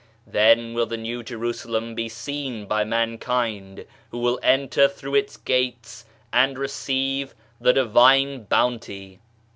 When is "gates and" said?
5.37-6.57